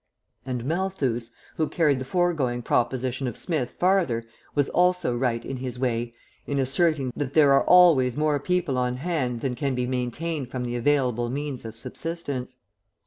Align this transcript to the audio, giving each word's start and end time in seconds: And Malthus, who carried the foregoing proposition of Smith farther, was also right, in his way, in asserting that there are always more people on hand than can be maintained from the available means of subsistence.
And 0.47 0.65
Malthus, 0.65 1.29
who 1.57 1.69
carried 1.69 1.99
the 1.99 2.05
foregoing 2.05 2.63
proposition 2.63 3.27
of 3.27 3.37
Smith 3.37 3.69
farther, 3.69 4.25
was 4.55 4.67
also 4.67 5.15
right, 5.15 5.45
in 5.45 5.57
his 5.57 5.77
way, 5.77 6.11
in 6.47 6.57
asserting 6.57 7.13
that 7.15 7.35
there 7.35 7.53
are 7.53 7.63
always 7.65 8.17
more 8.17 8.39
people 8.39 8.79
on 8.79 8.95
hand 8.97 9.41
than 9.41 9.53
can 9.53 9.75
be 9.75 9.85
maintained 9.85 10.49
from 10.49 10.63
the 10.63 10.75
available 10.75 11.29
means 11.29 11.65
of 11.65 11.75
subsistence. 11.75 12.57